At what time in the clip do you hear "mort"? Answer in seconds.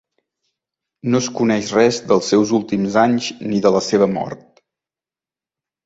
4.19-4.47